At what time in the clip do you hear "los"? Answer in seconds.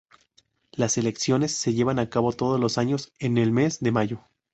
2.59-2.79